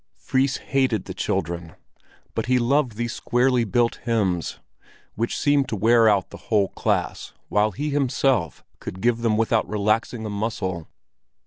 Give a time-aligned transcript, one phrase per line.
[0.15, 1.75] Fris hated the children.
[2.33, 4.59] But he loved these squarely built hymns,
[5.13, 9.69] which seemed to wear out the whole class, while he himself could give them without
[9.69, 10.87] relaxing a muscle.